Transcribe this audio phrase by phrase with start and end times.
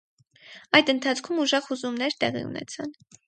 [0.77, 2.97] Այդ ընթացքում ուժեղ հուզումներ տեղի ունեցան։